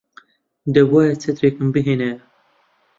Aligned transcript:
دەبوایە 0.73 1.13
چەترێکم 1.21 1.67
بهێنایە. 1.73 2.17